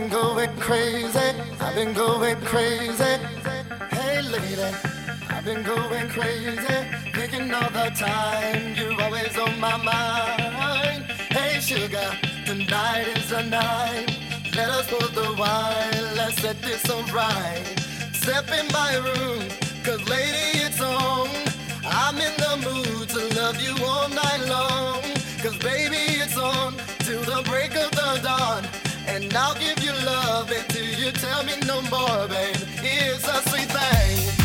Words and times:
been 0.00 0.10
going 0.10 0.56
crazy. 0.60 1.18
I've 1.60 1.74
been 1.74 1.92
going 1.92 2.36
crazy. 2.42 3.14
Hey 3.90 4.22
lady, 4.22 4.62
I've 5.28 5.44
been 5.44 5.64
going 5.64 6.08
crazy. 6.08 6.78
Thinking 7.14 7.52
all 7.52 7.70
the 7.70 7.90
time. 7.96 8.76
You're 8.76 9.00
always 9.02 9.36
on 9.36 9.58
my 9.58 9.76
mind. 9.76 11.02
Hey 11.34 11.58
sugar, 11.58 12.10
tonight 12.46 13.06
is 13.16 13.28
the 13.30 13.42
night. 13.42 14.06
Let 14.54 14.70
us 14.70 14.86
pour 14.88 15.08
the 15.20 15.34
wine. 15.36 16.16
Let's 16.16 16.40
set 16.42 16.62
this 16.62 16.88
alright. 16.88 17.66
Step 18.12 18.46
in 18.58 18.68
my 18.68 18.94
room, 19.06 19.48
cause 19.82 20.02
lady, 20.08 20.62
it's 20.66 20.80
on. 20.80 21.28
I'm 21.84 22.16
in 22.18 22.34
the 22.44 22.54
mood 22.66 23.08
to 23.14 23.40
love 23.40 23.60
you 23.60 23.74
all 23.84 24.08
night 24.08 24.44
long. 24.46 25.02
Cause 25.42 25.58
baby, 25.58 26.02
it's 26.22 26.36
on 26.36 26.74
till 27.00 27.22
the 27.22 27.42
break 27.50 27.74
of 27.74 27.90
the 27.90 28.20
dawn. 28.22 28.77
I'll 29.36 29.54
give 29.54 29.82
you 29.82 29.92
love 30.06 30.50
until 30.50 30.84
you 30.84 31.10
tell 31.12 31.44
me 31.44 31.54
no 31.66 31.82
more, 31.82 32.28
babe. 32.28 32.56
It's 32.82 33.26
a 33.26 33.48
sweet 33.48 33.68
thing. 33.68 34.37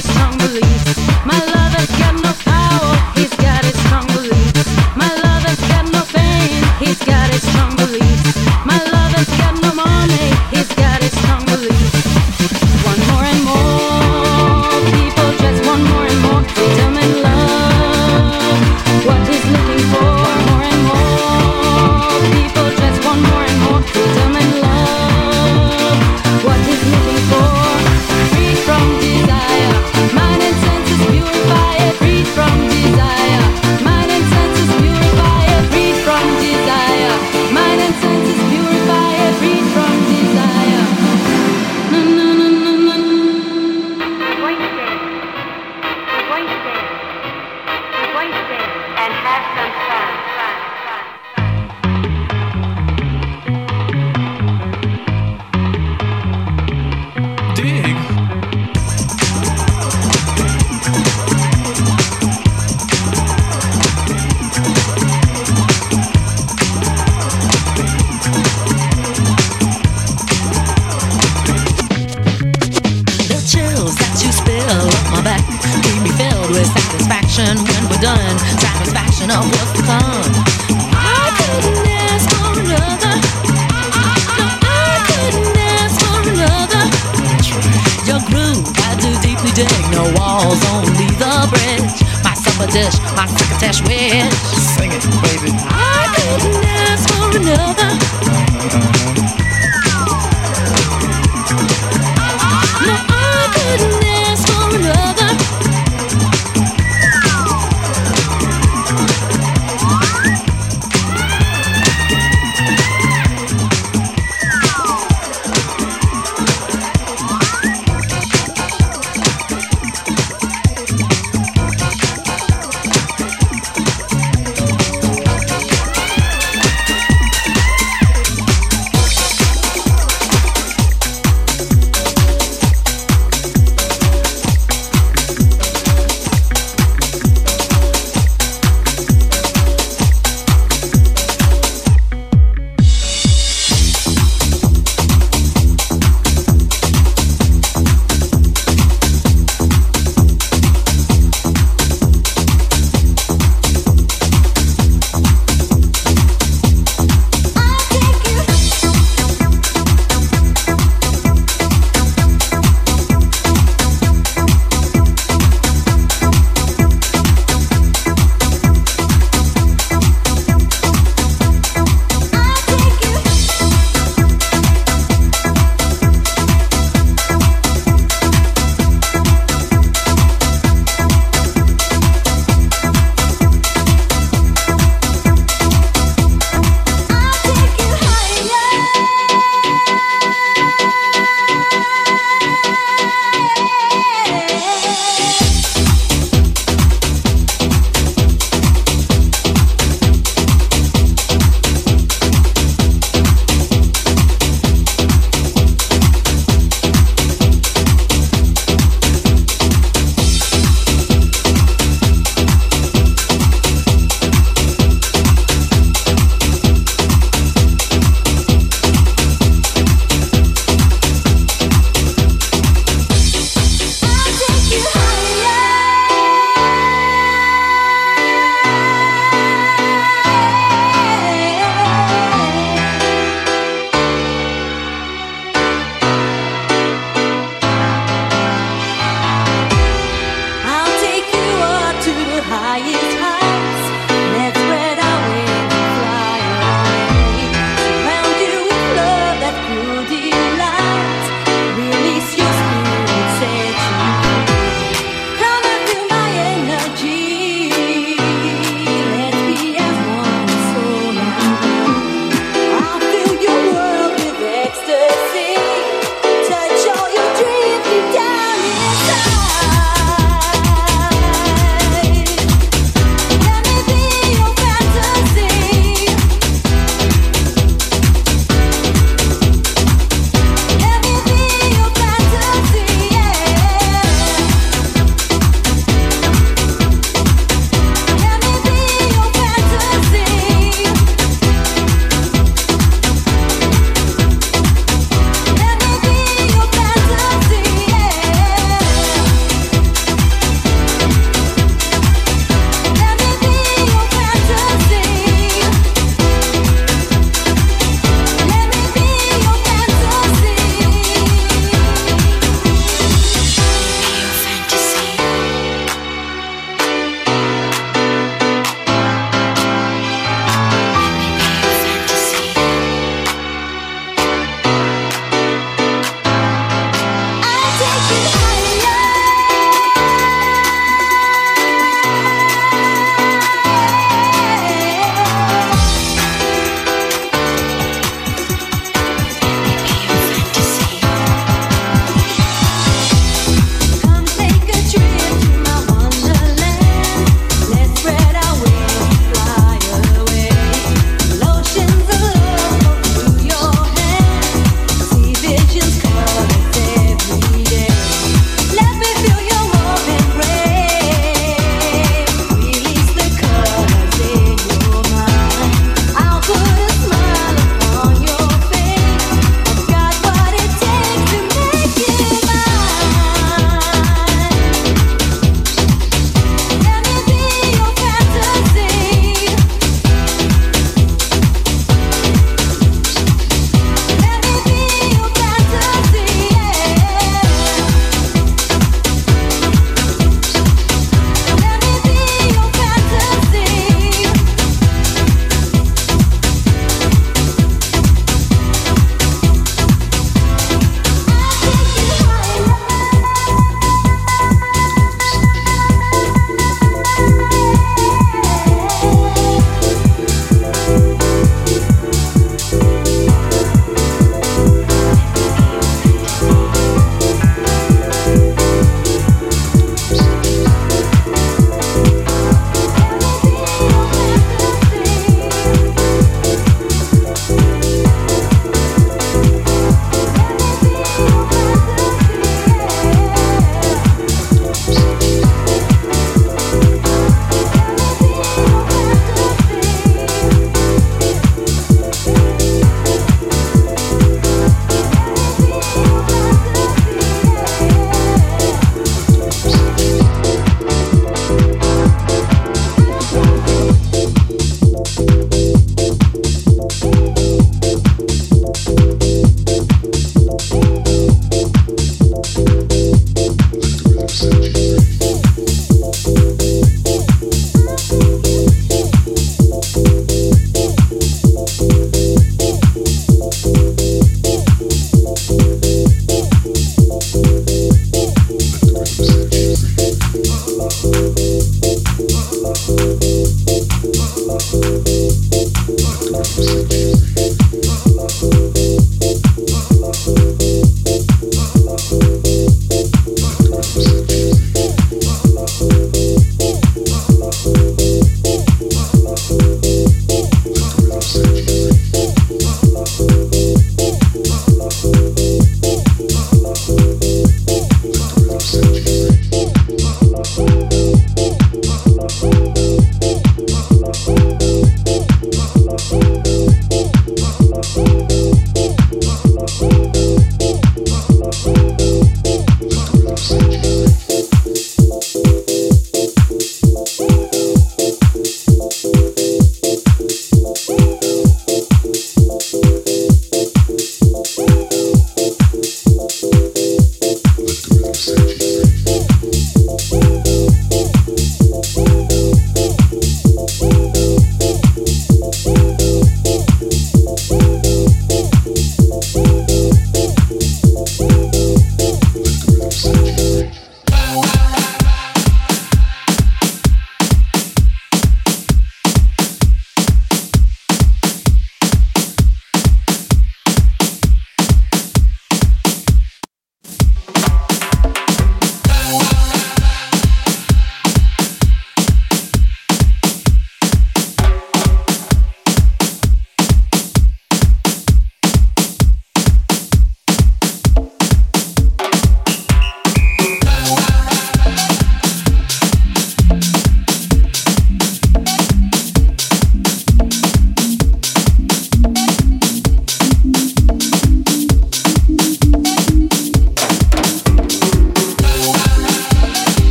Strong 0.00 0.38
beliefs. 0.38 0.96
My 1.26 1.38
lover's 1.46 1.67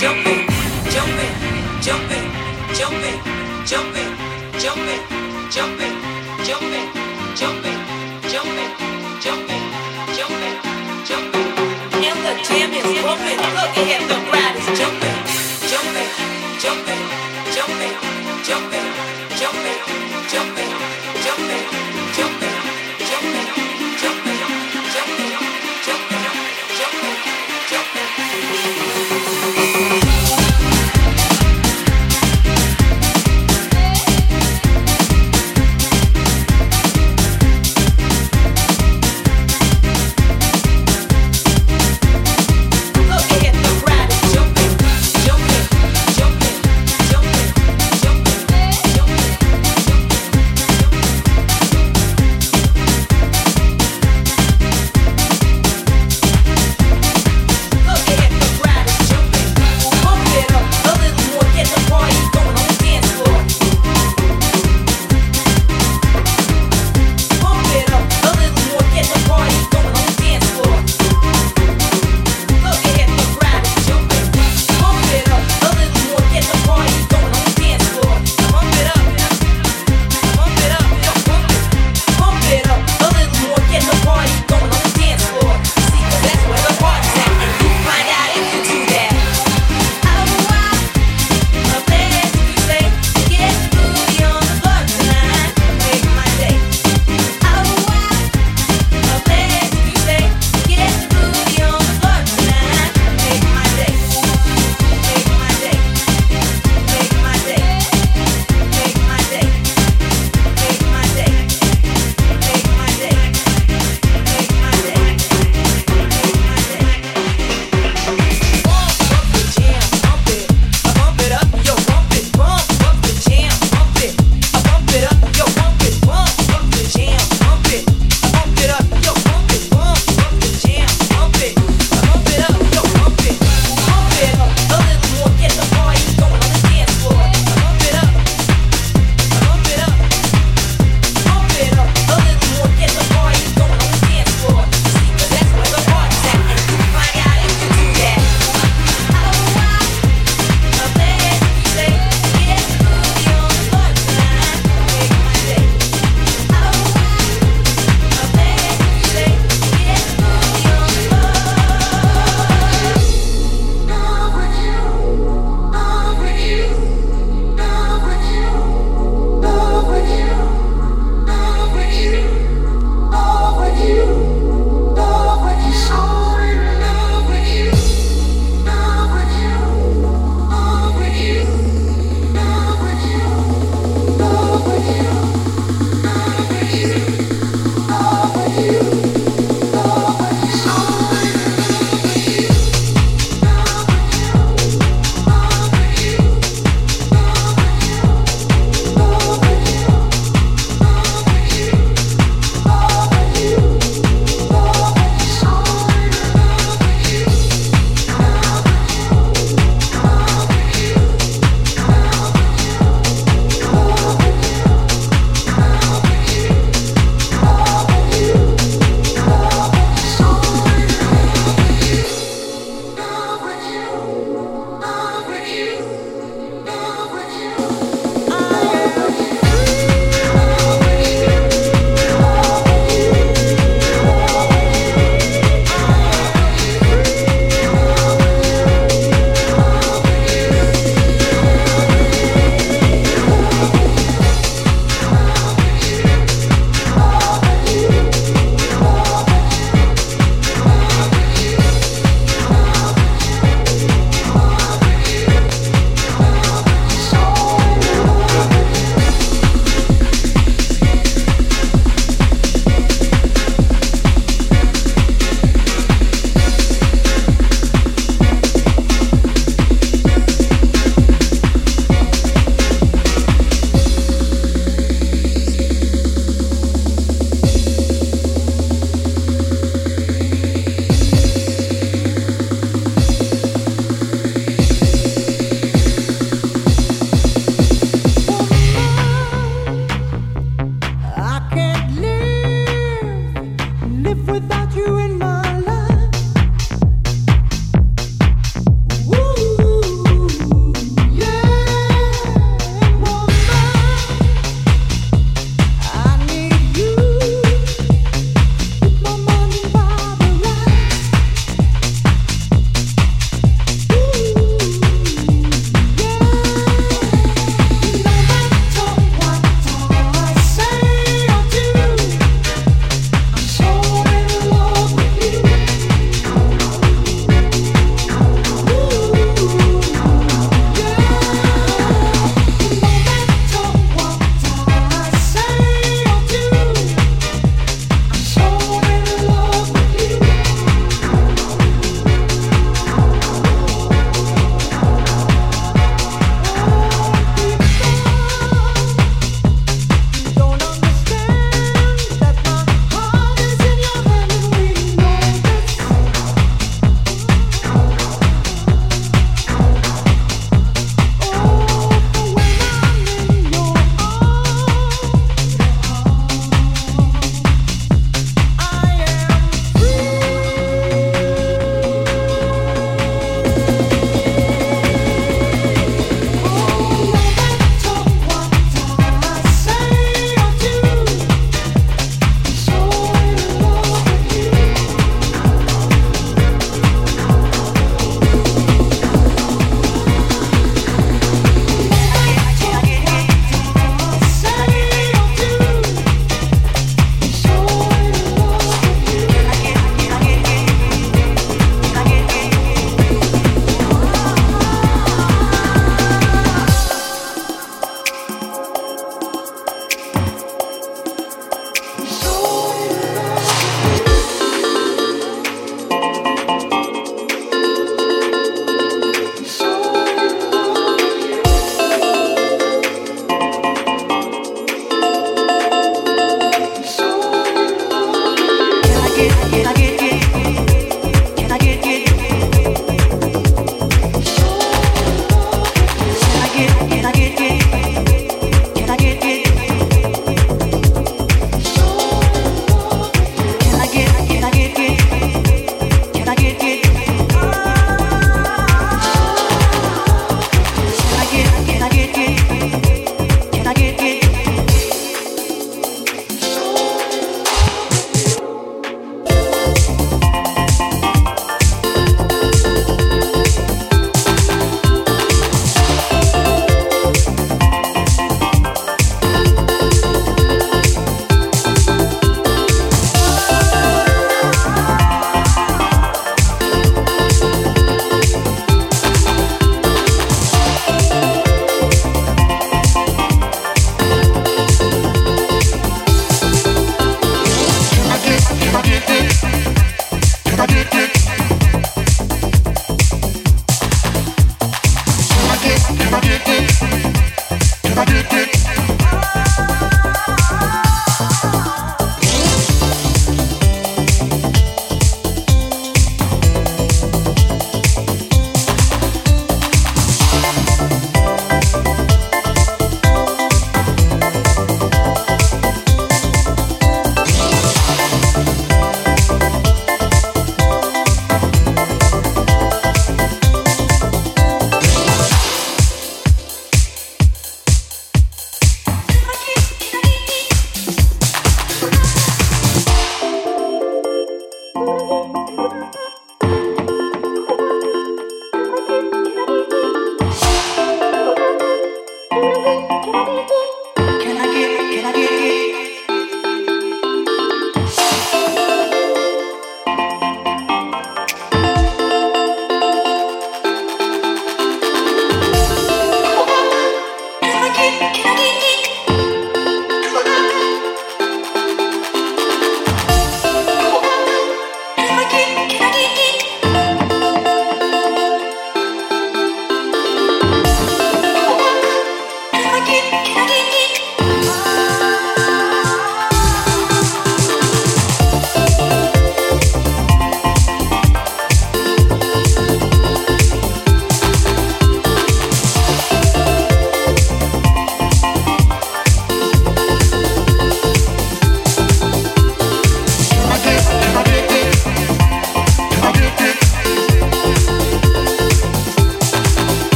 jumping, 0.00 0.46
jumping, 0.92 1.34
jumping, 1.82 2.26
jumping, 2.72 3.18
jumping, 3.66 4.10
jumping, 4.56 5.02
jumping, 5.50 5.77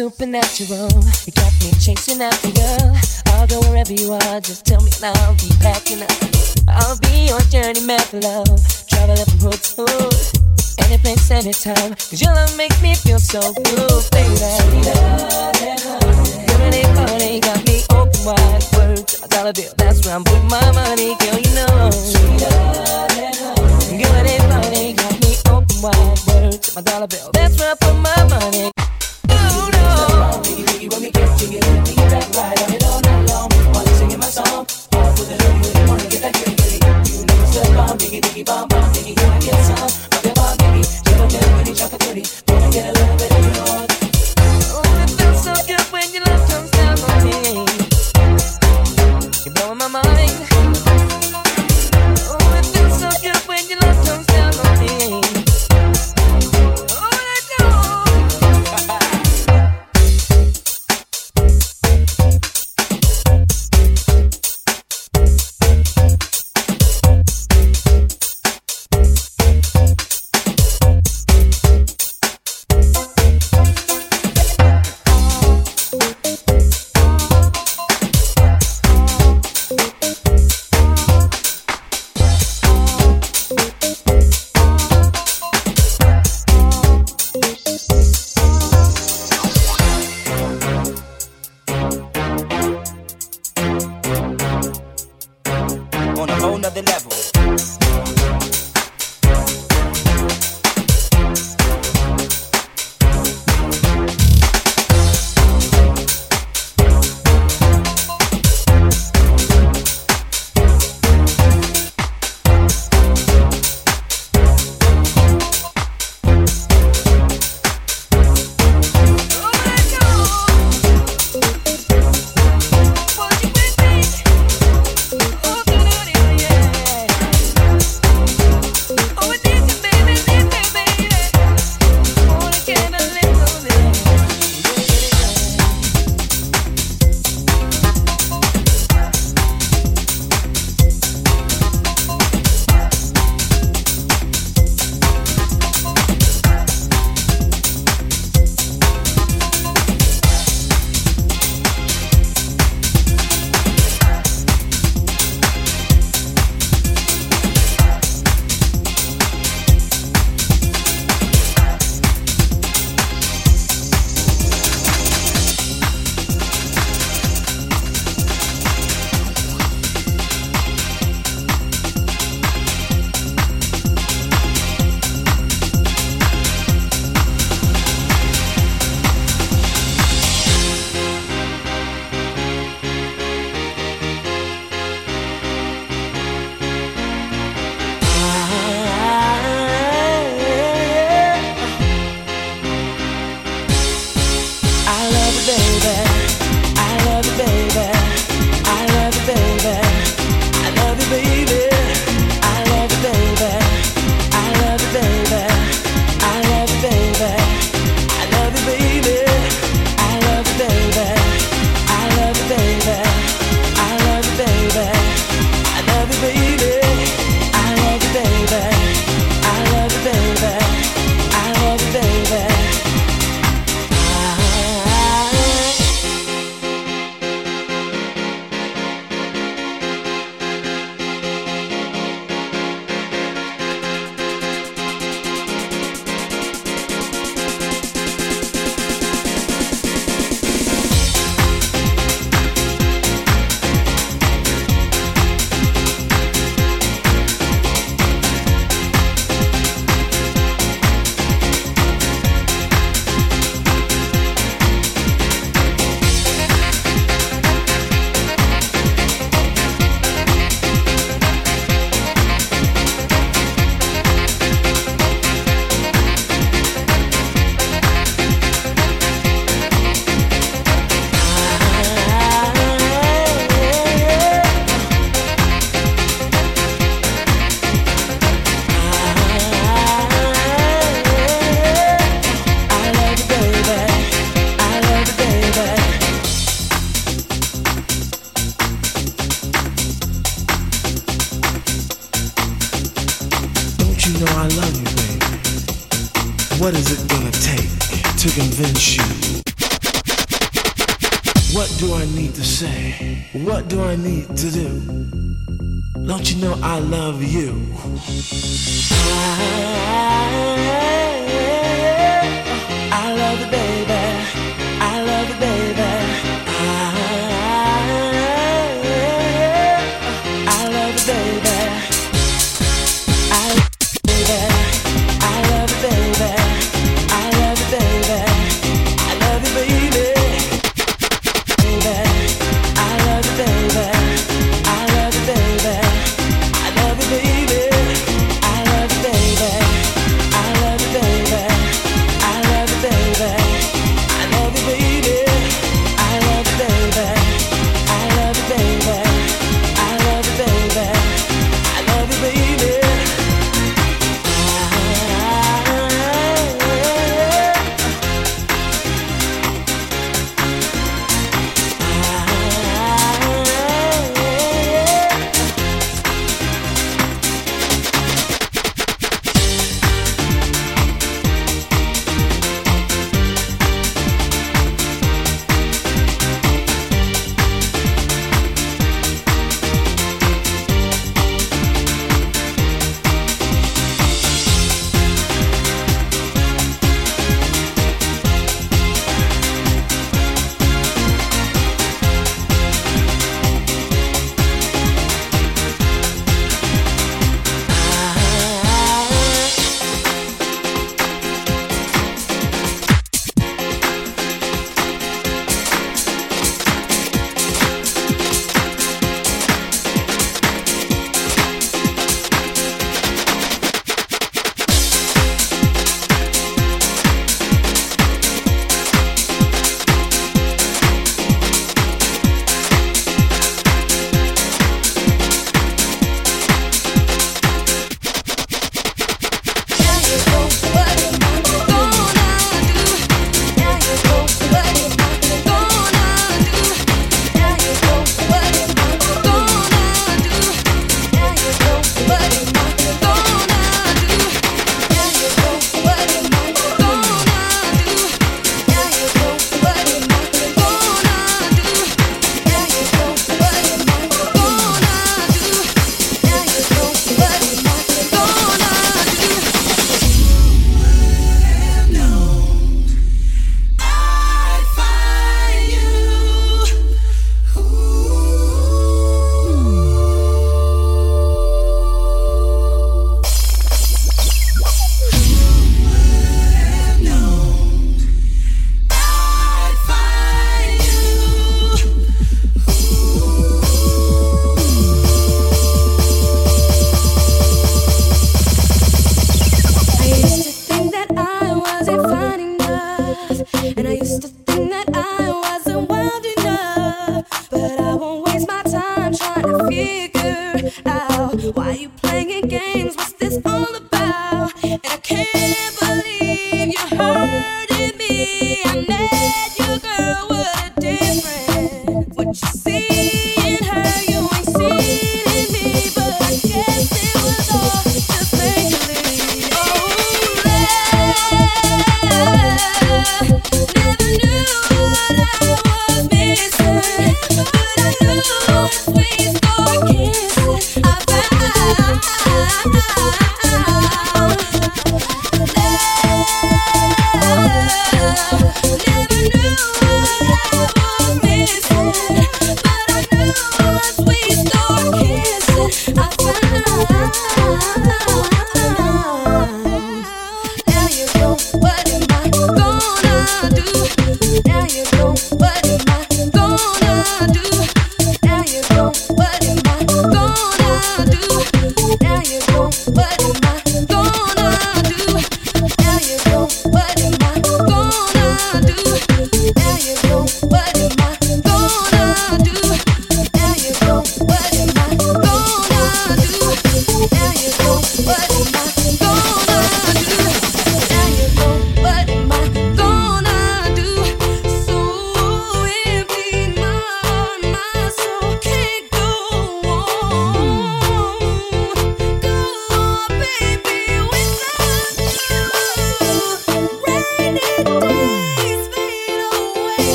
supernatural. 0.00 0.89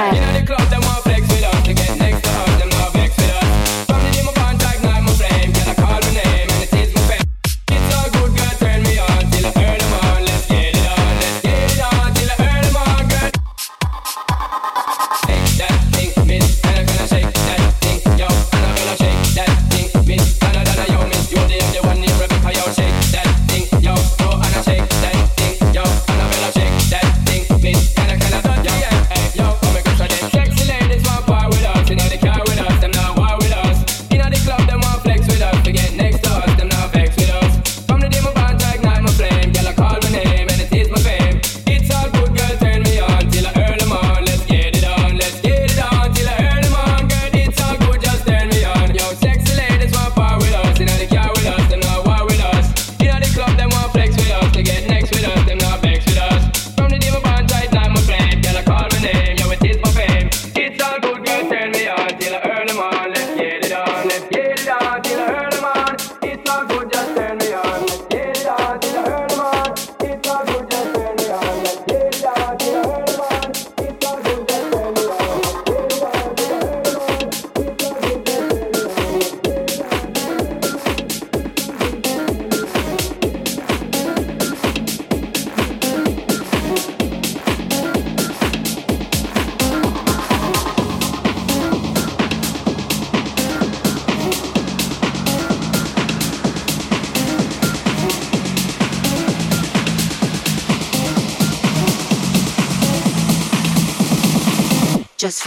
Just 0.00 0.29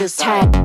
Just 0.03 0.21
feels 0.21 0.62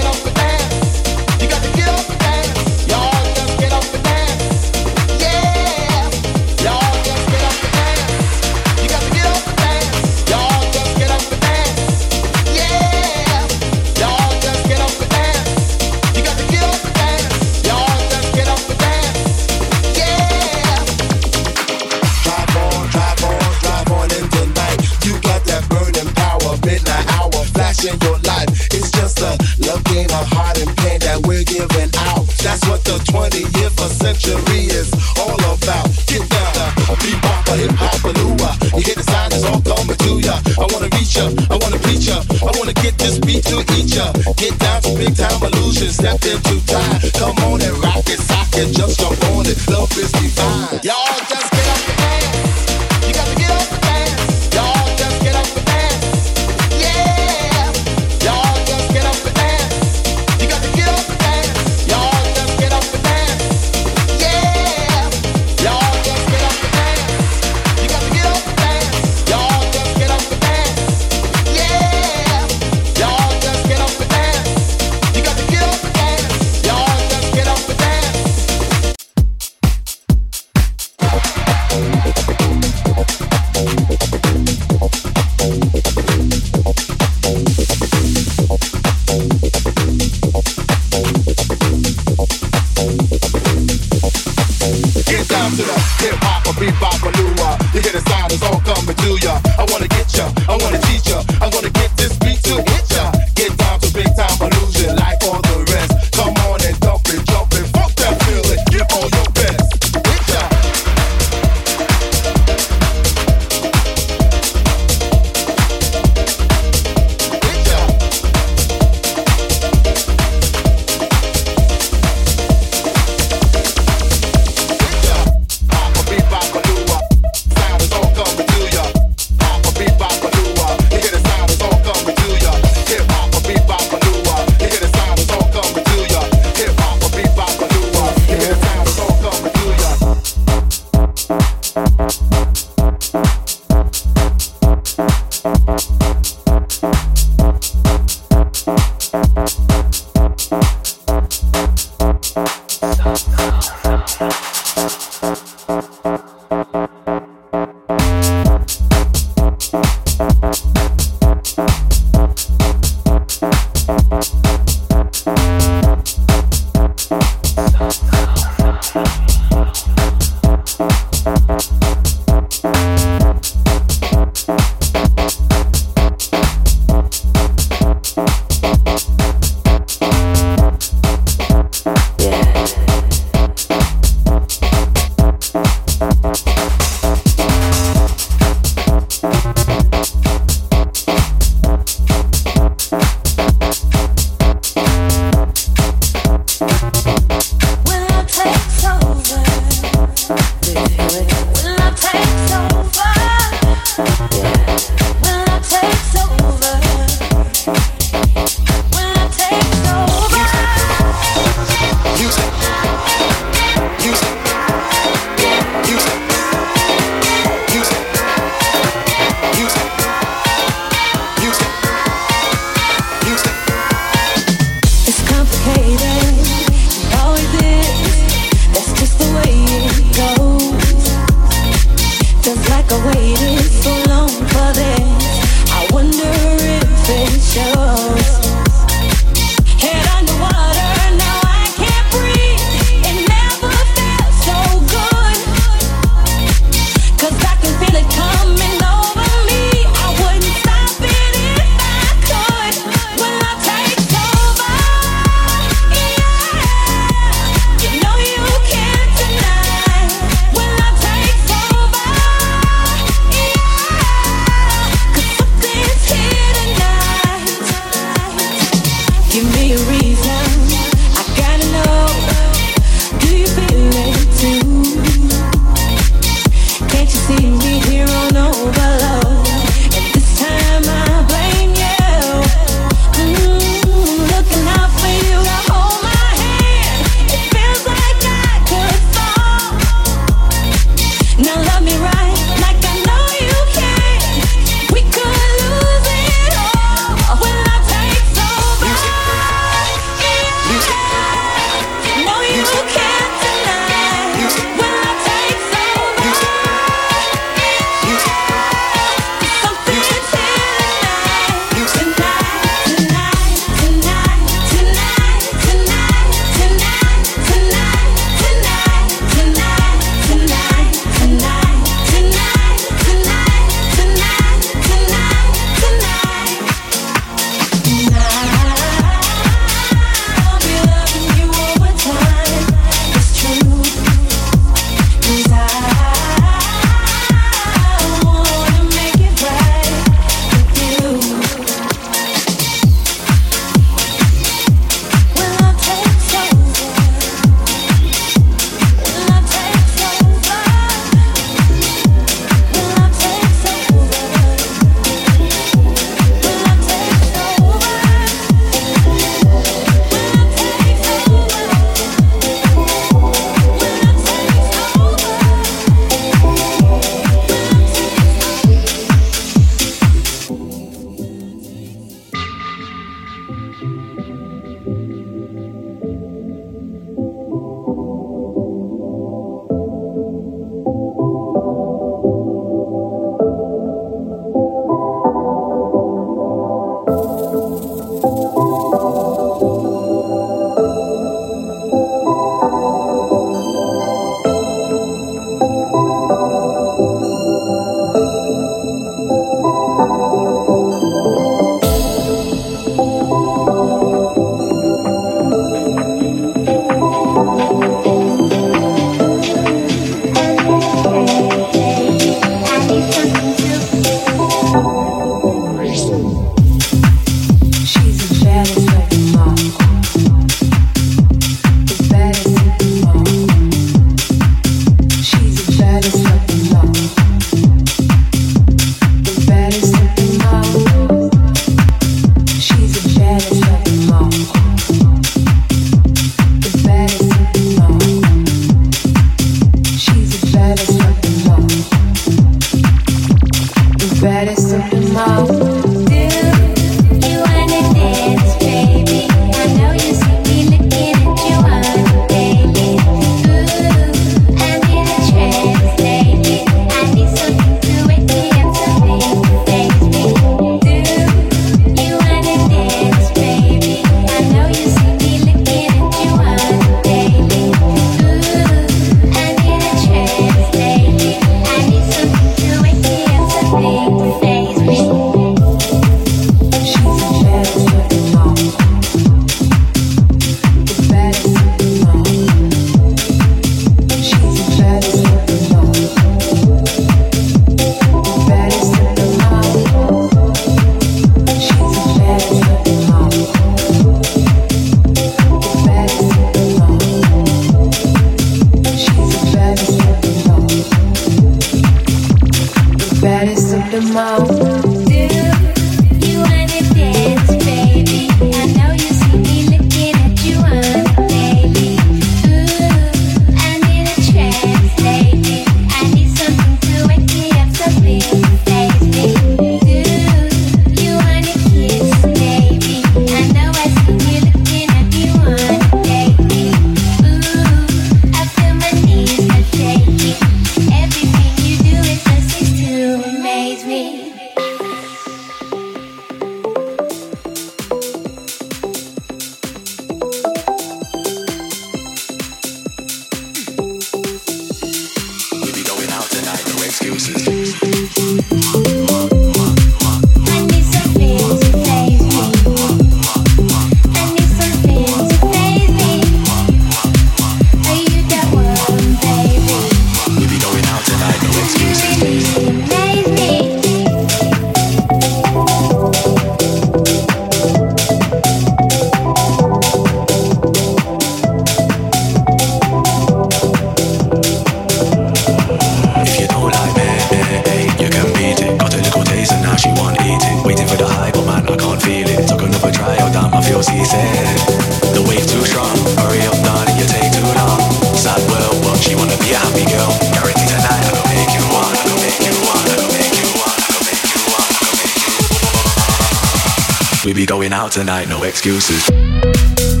going 597.51 597.73
out 597.73 597.91
tonight, 597.91 598.29
no 598.29 598.43
excuses. 598.43 600.00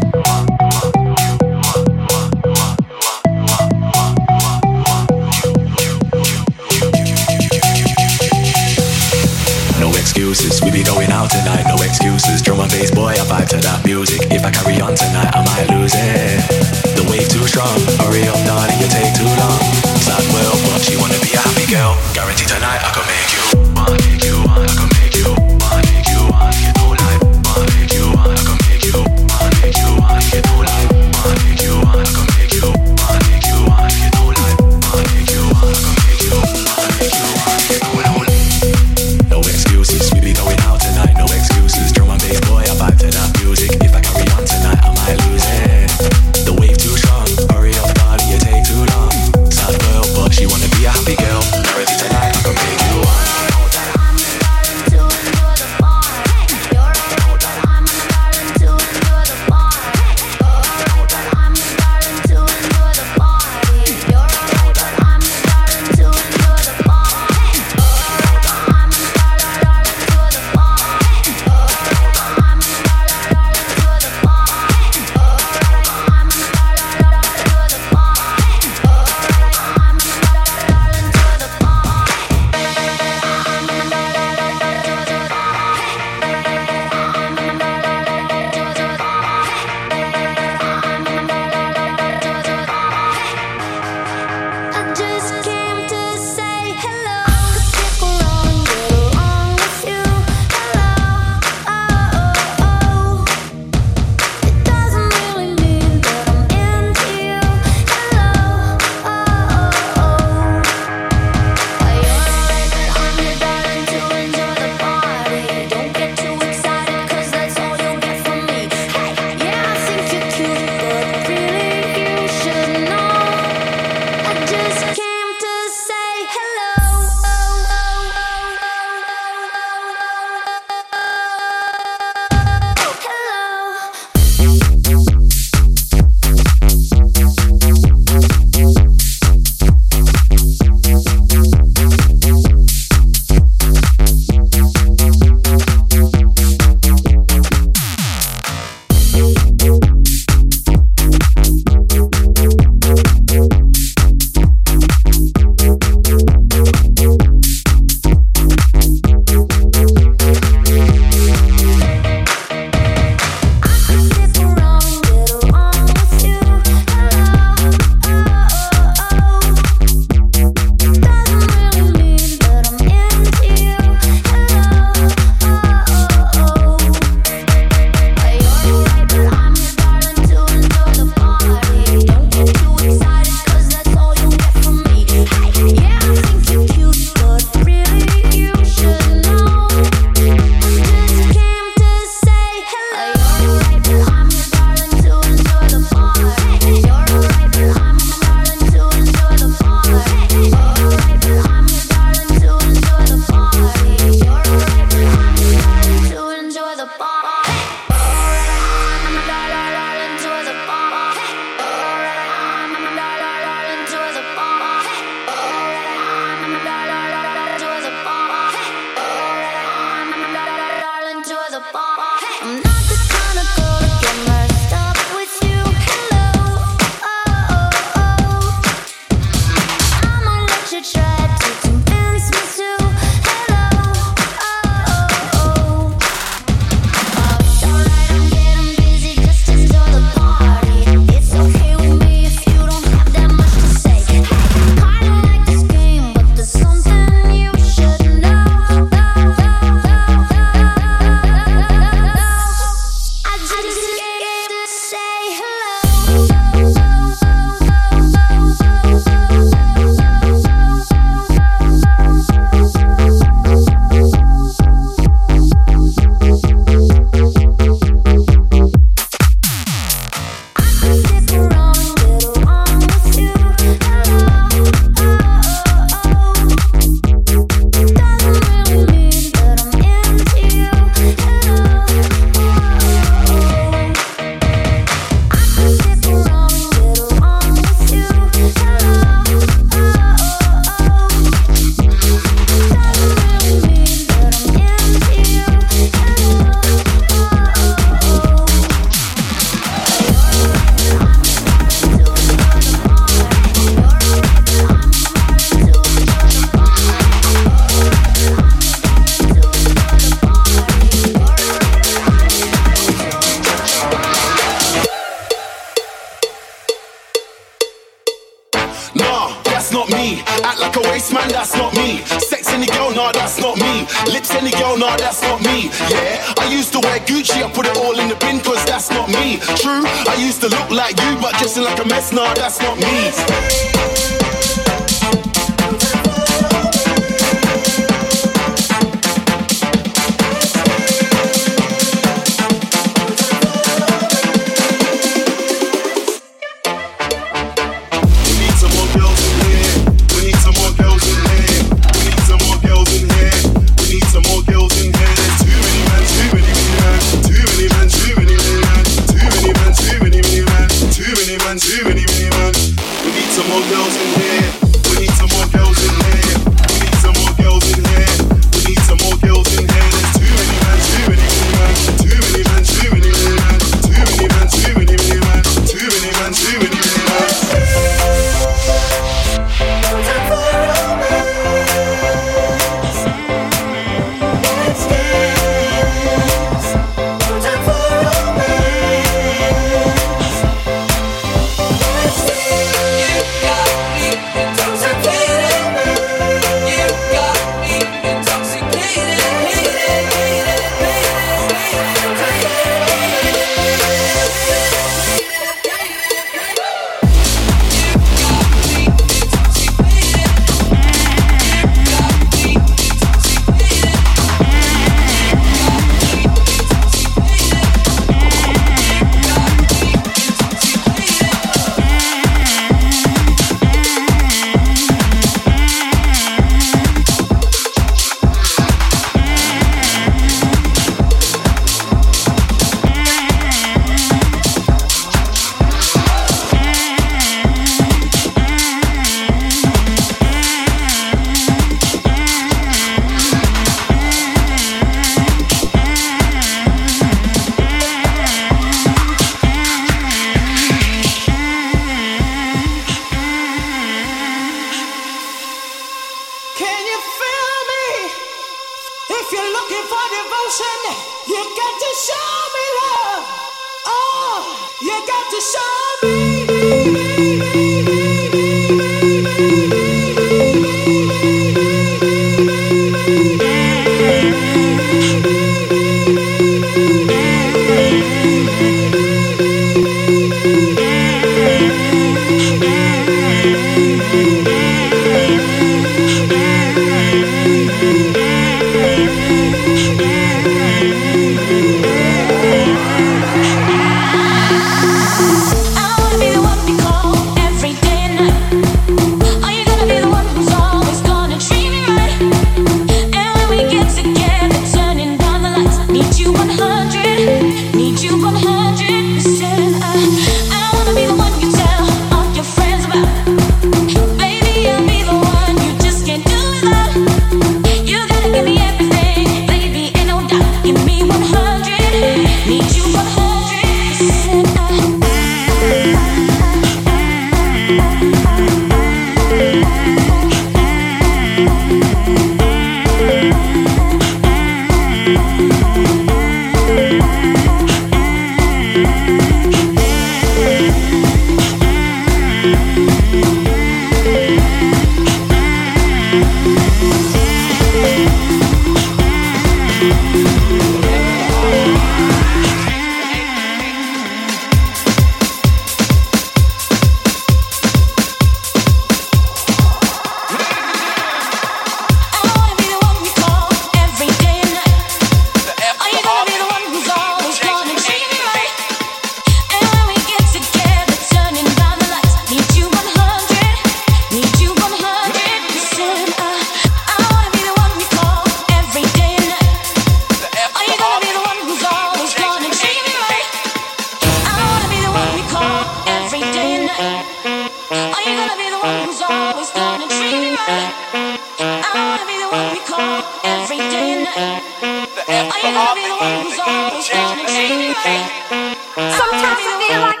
'Cause 598.73 600.00